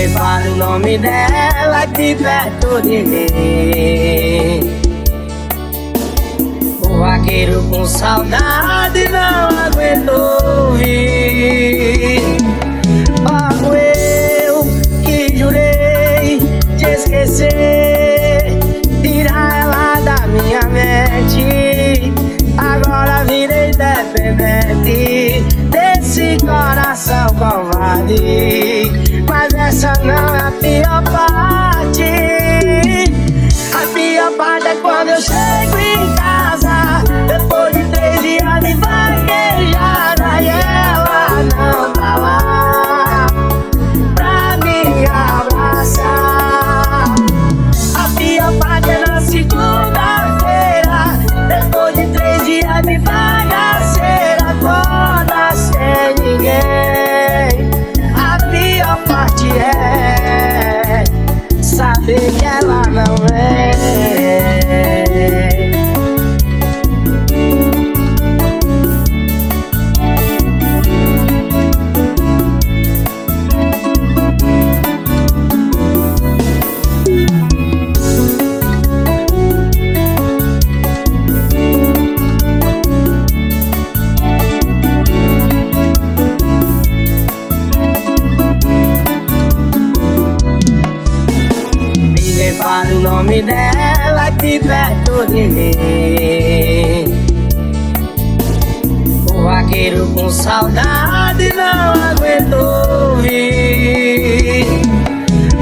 [0.00, 4.80] levar o nome dela de perto de mim.
[6.82, 12.22] O vaqueiro com saudade não aguentou rir.
[13.22, 14.64] Pago eu
[15.04, 16.38] que jurei
[16.78, 18.58] te esquecer,
[19.02, 22.10] tirar ela da minha mente.
[22.56, 28.69] Agora virei dependente desse coração covarde.
[62.10, 62.39] Big
[93.00, 97.04] nome dela aqui perto de mim.
[99.32, 104.66] O vaqueiro com saudade não aguentou vir.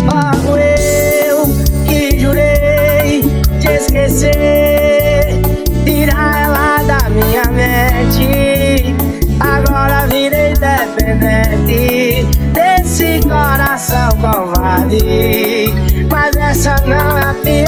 [0.03, 1.47] Logo eu
[1.87, 3.23] que jurei
[3.61, 5.41] te esquecer,
[5.85, 8.95] tirar ela da minha mente.
[9.39, 15.73] Agora virei dependente desse coração covarde.
[16.11, 17.68] Mas I'm now happy.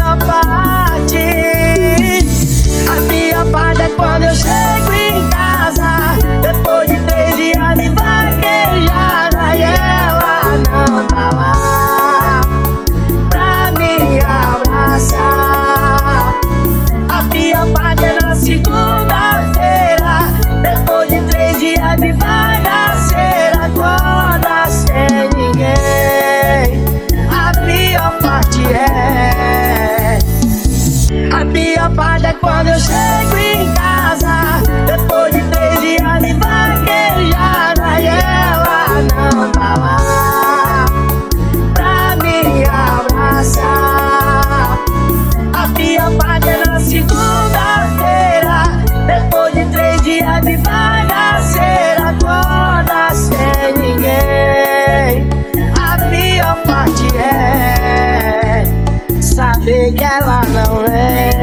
[60.80, 61.39] away.